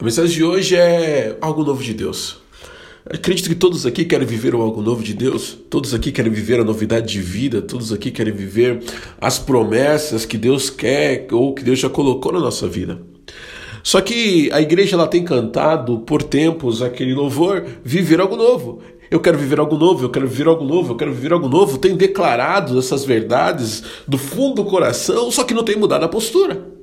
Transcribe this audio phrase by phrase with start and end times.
[0.00, 2.36] A mensagem de hoje é algo novo de Deus.
[3.04, 6.64] Acredito que todos aqui querem viver algo novo de Deus, todos aqui querem viver a
[6.64, 8.80] novidade de vida, todos aqui querem viver
[9.20, 13.02] as promessas que Deus quer ou que Deus já colocou na nossa vida.
[13.82, 18.80] Só que a igreja ela tem cantado por tempos aquele louvor, viver algo novo.
[19.10, 21.76] Eu quero viver algo novo, eu quero viver algo novo, eu quero viver algo novo.
[21.76, 26.77] Tem declarado essas verdades do fundo do coração, só que não tem mudado a postura.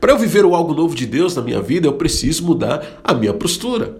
[0.00, 3.14] Para eu viver o algo novo de Deus na minha vida, eu preciso mudar a
[3.14, 3.96] minha postura.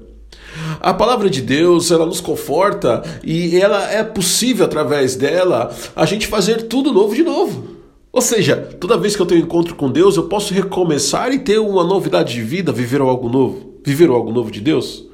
[0.81, 6.27] A palavra de Deus, ela nos conforta e ela é possível através dela a gente
[6.27, 7.73] fazer tudo novo de novo.
[8.13, 11.59] Ou seja, toda vez que eu tenho encontro com Deus, eu posso recomeçar e ter
[11.59, 15.07] uma novidade de vida, viver algo novo, viver algo novo de Deus.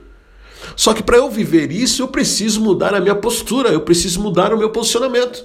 [0.74, 4.52] Só que para eu viver isso, eu preciso mudar a minha postura, eu preciso mudar
[4.52, 5.44] o meu posicionamento.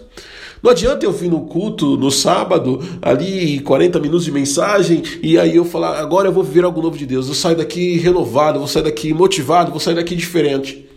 [0.63, 5.57] Não adianta eu vir no culto no sábado, ali 40 minutos de mensagem, e aí
[5.57, 7.27] eu falar, agora eu vou viver algo novo de Deus.
[7.27, 10.87] Eu saio daqui renovado, vou sair daqui motivado, vou sair daqui diferente.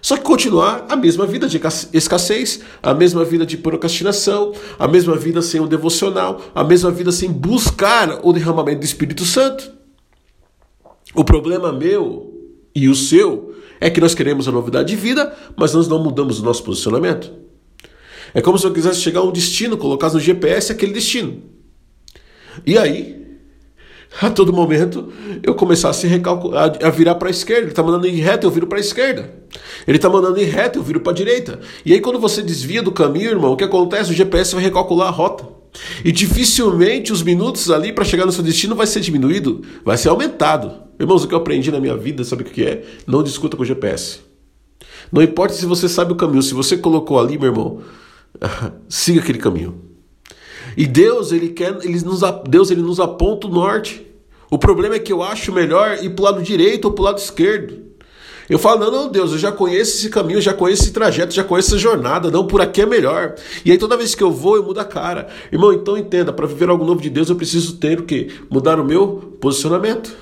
[0.00, 1.60] Só que continuar a mesma vida de
[1.92, 7.10] escassez, a mesma vida de procrastinação, a mesma vida sem o devocional, a mesma vida
[7.10, 9.72] sem buscar o derramamento do Espírito Santo.
[11.12, 12.32] O problema meu
[12.72, 16.38] e o seu é que nós queremos a novidade de vida, mas nós não mudamos
[16.38, 17.47] o nosso posicionamento.
[18.34, 21.42] É como se eu quisesse chegar a um destino, colocasse no GPS aquele destino.
[22.66, 23.18] E aí,
[24.20, 25.12] a todo momento,
[25.42, 27.62] eu começasse a, a virar para a esquerda.
[27.62, 29.32] Ele está mandando ir reto, eu viro para a esquerda.
[29.86, 31.60] Ele está mandando ir reto, eu viro para a direita.
[31.84, 34.10] E aí, quando você desvia do caminho, irmão, o que acontece?
[34.10, 35.58] O GPS vai recalcular a rota.
[36.04, 40.08] E dificilmente os minutos ali para chegar no seu destino vai ser diminuído, vai ser
[40.08, 40.88] aumentado.
[40.98, 42.84] Irmãos, o que eu aprendi na minha vida, sabe o que é?
[43.06, 44.20] Não discuta com o GPS.
[45.12, 47.82] Não importa se você sabe o caminho, se você colocou ali, meu irmão,
[48.88, 49.88] siga aquele caminho.
[50.76, 54.06] E Deus, ele quer, ele nos, Deus ele nos aponta o norte.
[54.50, 57.04] O problema é que eu acho melhor ir para o lado direito ou para o
[57.04, 57.88] lado esquerdo.
[58.48, 61.44] Eu falo, não, não, Deus, eu já conheço esse caminho, já conheço esse trajeto, já
[61.44, 63.34] conheço essa jornada, não, por aqui é melhor.
[63.62, 65.28] E aí toda vez que eu vou, eu mudo a cara.
[65.52, 68.28] Irmão, então entenda, para viver algo novo de Deus, eu preciso ter o quê?
[68.50, 70.16] Mudar o meu posicionamento.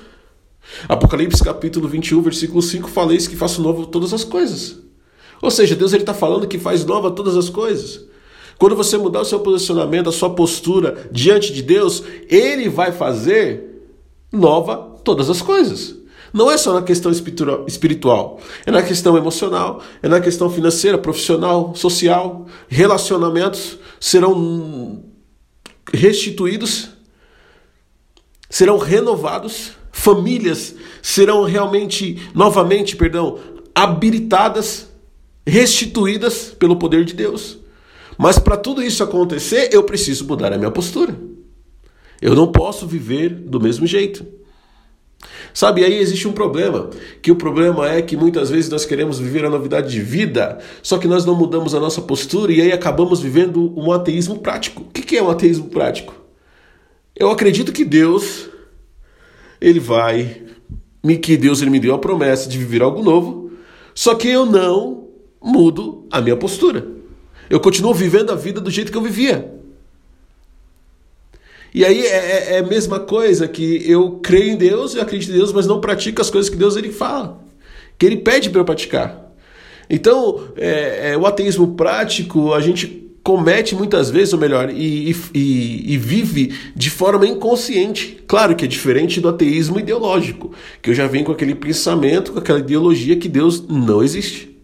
[0.89, 4.86] Apocalipse capítulo 21, versículo 5, falei que faço novo todas as coisas.
[5.41, 8.05] Ou seja, Deus está falando que faz nova todas as coisas.
[8.57, 13.83] Quando você mudar o seu posicionamento, a sua postura diante de Deus, Ele vai fazer
[14.31, 15.95] nova todas as coisas.
[16.33, 21.73] Não é só na questão espiritual, é na questão emocional, é na questão financeira, profissional,
[21.75, 22.47] social.
[22.67, 25.03] Relacionamentos serão
[25.93, 26.89] restituídos,
[28.49, 33.39] serão renovados, famílias serão realmente, novamente, perdão,
[33.73, 34.86] habilitadas
[35.47, 37.57] restituídas pelo poder de Deus.
[38.17, 41.17] Mas para tudo isso acontecer, eu preciso mudar a minha postura.
[42.21, 44.25] Eu não posso viver do mesmo jeito.
[45.53, 46.89] Sabe, aí existe um problema,
[47.21, 50.99] que o problema é que muitas vezes nós queremos viver a novidade de vida, só
[50.99, 54.83] que nós não mudamos a nossa postura e aí acabamos vivendo um ateísmo prático.
[54.83, 56.13] O que é um ateísmo prático?
[57.15, 58.47] Eu acredito que Deus,
[59.59, 60.43] Ele vai,
[61.23, 63.51] que Deus ele me deu a promessa de viver algo novo,
[63.95, 65.06] só que eu não
[65.41, 66.85] mudo a minha postura.
[67.49, 69.53] Eu continuo vivendo a vida do jeito que eu vivia.
[71.73, 75.31] E aí é, é, é a mesma coisa que eu creio em Deus, eu acredito
[75.31, 77.39] em Deus, mas não pratico as coisas que Deus ele fala,
[77.97, 79.31] que Ele pede para eu praticar.
[79.89, 85.93] Então, é, é, o ateísmo prático, a gente comete muitas vezes, ou melhor, e, e,
[85.93, 88.23] e, vive de forma inconsciente.
[88.25, 92.39] Claro que é diferente do ateísmo ideológico, que eu já venho com aquele pensamento, com
[92.39, 94.56] aquela ideologia que Deus não existe.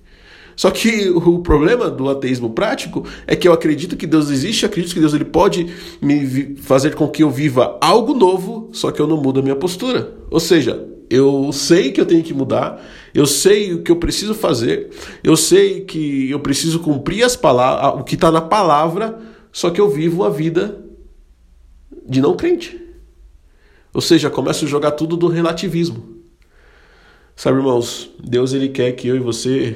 [0.56, 4.94] Só que o problema do ateísmo prático é que eu acredito que Deus existe, acredito
[4.94, 5.68] que Deus ele pode
[6.02, 9.56] me fazer com que eu viva algo novo, só que eu não mudo a minha
[9.56, 10.16] postura.
[10.30, 12.81] Ou seja, eu sei que eu tenho que mudar,
[13.14, 14.90] eu sei o que eu preciso fazer,
[15.24, 19.20] eu sei que eu preciso cumprir as palavras, o que está na palavra,
[19.52, 20.84] só que eu vivo a vida
[22.08, 22.80] de não crente.
[23.94, 26.14] Ou seja, começo a jogar tudo do relativismo.
[27.35, 29.76] Sabe, irmãos, Deus ele quer que eu e você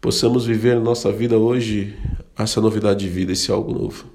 [0.00, 1.96] possamos viver a nossa vida hoje
[2.42, 4.06] essa novidade de vida, esse algo novo.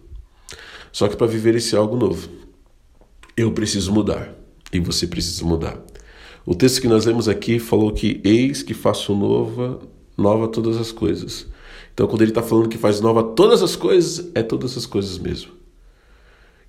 [0.92, 2.28] Só que para viver esse algo novo,
[3.38, 4.34] eu preciso mudar
[4.72, 5.80] e você precisa mudar.
[6.46, 9.80] O texto que nós lemos aqui falou que eis que faço nova,
[10.18, 11.48] nova todas as coisas.
[11.94, 15.18] Então, quando ele está falando que faz nova todas as coisas, é todas as coisas
[15.18, 15.52] mesmo.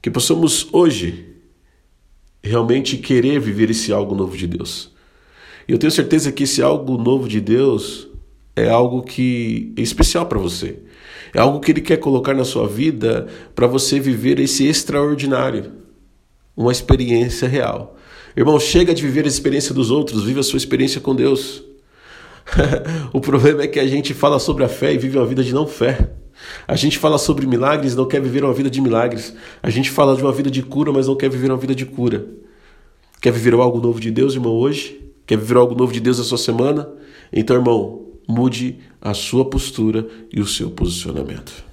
[0.00, 1.34] Que possamos hoje
[2.42, 4.92] realmente querer viver esse algo novo de Deus.
[5.68, 8.08] E eu tenho certeza que esse algo novo de Deus
[8.56, 10.78] é algo que é especial para você.
[11.34, 15.72] É algo que ele quer colocar na sua vida para você viver esse extraordinário,
[16.56, 17.96] uma experiência real.
[18.34, 21.62] Irmão, chega de viver a experiência dos outros, vive a sua experiência com Deus.
[23.12, 25.52] o problema é que a gente fala sobre a fé e vive uma vida de
[25.52, 26.10] não fé.
[26.66, 29.34] A gente fala sobre milagres e não quer viver uma vida de milagres.
[29.62, 31.84] A gente fala de uma vida de cura, mas não quer viver uma vida de
[31.84, 32.26] cura.
[33.20, 35.00] Quer viver algo novo de Deus, irmão, hoje?
[35.26, 36.88] Quer viver algo novo de Deus na sua semana?
[37.32, 41.64] Então, irmão, mude a sua postura e o seu posicionamento.